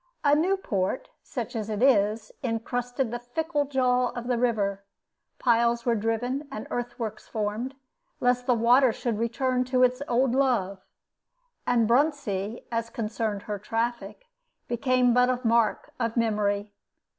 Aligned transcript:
A 0.23 0.33
new 0.33 0.57
port, 0.57 1.09
such 1.21 1.55
as 1.55 1.69
it 1.69 1.83
is, 1.83 2.31
incrusted 2.41 3.11
the 3.11 3.19
fickle 3.19 3.65
jaw 3.65 4.07
of 4.09 4.25
the 4.25 4.39
river; 4.39 4.83
piles 5.37 5.85
were 5.85 5.93
driven 5.93 6.47
and 6.51 6.65
earth 6.71 6.97
works 6.97 7.27
formed, 7.27 7.75
lest 8.19 8.47
the 8.47 8.55
water 8.55 8.91
should 8.91 9.19
return 9.19 9.63
to 9.65 9.83
its 9.83 10.01
old 10.07 10.33
love; 10.33 10.81
and 11.67 11.87
Bruntsea, 11.87 12.63
as 12.71 12.89
concerned 12.89 13.43
her 13.43 13.59
traffic, 13.59 14.25
became 14.67 15.13
but 15.13 15.29
a 15.29 15.39
mark 15.45 15.91
of 15.99 16.17
memory. 16.17 16.73